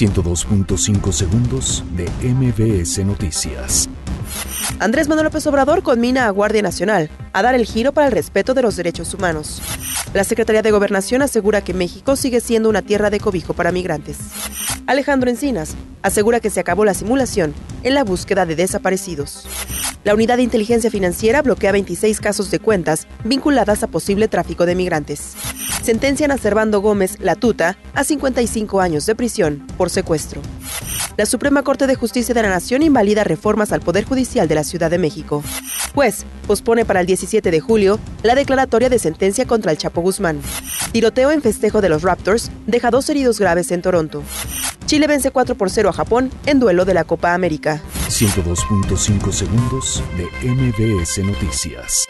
102.5 0.00 1.12
segundos 1.12 1.84
de 1.94 2.08
MBS 2.26 3.04
Noticias. 3.04 3.86
Andrés 4.78 5.08
Manuel 5.08 5.26
López 5.26 5.46
Obrador 5.46 5.82
conmina 5.82 6.24
a 6.24 6.30
Guardia 6.30 6.62
Nacional 6.62 7.10
a 7.34 7.42
dar 7.42 7.54
el 7.54 7.66
giro 7.66 7.92
para 7.92 8.06
el 8.06 8.12
respeto 8.14 8.54
de 8.54 8.62
los 8.62 8.76
derechos 8.76 9.12
humanos. 9.12 9.60
La 10.14 10.24
Secretaría 10.24 10.62
de 10.62 10.70
Gobernación 10.70 11.20
asegura 11.20 11.62
que 11.62 11.74
México 11.74 12.16
sigue 12.16 12.40
siendo 12.40 12.70
una 12.70 12.80
tierra 12.80 13.10
de 13.10 13.20
cobijo 13.20 13.52
para 13.52 13.72
migrantes. 13.72 14.16
Alejandro 14.86 15.28
Encinas 15.28 15.74
asegura 16.00 16.40
que 16.40 16.48
se 16.48 16.60
acabó 16.60 16.86
la 16.86 16.94
simulación 16.94 17.52
en 17.82 17.92
la 17.92 18.02
búsqueda 18.02 18.46
de 18.46 18.56
desaparecidos. 18.56 19.46
La 20.02 20.14
Unidad 20.14 20.38
de 20.38 20.44
Inteligencia 20.44 20.90
Financiera 20.90 21.42
bloquea 21.42 21.72
26 21.72 22.20
casos 22.20 22.50
de 22.50 22.58
cuentas 22.58 23.06
vinculadas 23.22 23.82
a 23.82 23.86
posible 23.86 24.28
tráfico 24.28 24.64
de 24.64 24.76
migrantes. 24.76 25.34
Sentencian 25.82 26.30
a 26.30 26.38
Servando 26.38 26.80
Gómez 26.80 27.16
La 27.20 27.34
Tuta 27.34 27.76
a 27.94 28.04
55 28.04 28.80
años 28.80 29.06
de 29.06 29.14
prisión 29.14 29.66
por 29.76 29.90
secuestro. 29.90 30.42
La 31.16 31.26
Suprema 31.26 31.62
Corte 31.62 31.86
de 31.86 31.94
Justicia 31.94 32.34
de 32.34 32.42
la 32.42 32.48
Nación 32.48 32.82
invalida 32.82 33.24
reformas 33.24 33.72
al 33.72 33.80
Poder 33.80 34.04
Judicial 34.04 34.48
de 34.48 34.54
la 34.54 34.64
Ciudad 34.64 34.90
de 34.90 34.98
México. 34.98 35.42
Juez 35.94 36.24
pospone 36.46 36.84
para 36.84 37.00
el 37.00 37.06
17 37.06 37.50
de 37.50 37.60
julio 37.60 37.98
la 38.22 38.34
declaratoria 38.34 38.88
de 38.88 38.98
sentencia 38.98 39.46
contra 39.46 39.72
el 39.72 39.78
Chapo 39.78 40.00
Guzmán. 40.00 40.40
Tiroteo 40.92 41.30
en 41.30 41.42
festejo 41.42 41.80
de 41.80 41.88
los 41.88 42.02
Raptors 42.02 42.50
deja 42.66 42.90
dos 42.90 43.08
heridos 43.08 43.38
graves 43.38 43.70
en 43.70 43.82
Toronto. 43.82 44.22
Chile 44.86 45.06
vence 45.06 45.30
4 45.30 45.54
por 45.54 45.70
0 45.70 45.90
a 45.90 45.92
Japón 45.92 46.30
en 46.46 46.58
duelo 46.58 46.84
de 46.84 46.94
la 46.94 47.04
Copa 47.04 47.34
América. 47.34 47.80
102.5 48.08 49.32
segundos 49.32 50.02
de 50.16 50.48
MBS 50.48 51.18
Noticias. 51.18 52.06